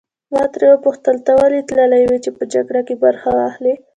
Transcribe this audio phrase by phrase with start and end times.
[0.31, 3.73] ما ترې وپوښتل ته ولې تللی وې چې په جګړه کې برخه واخلې.